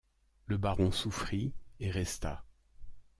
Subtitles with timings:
[0.47, 2.43] Le baron souffrit et resta.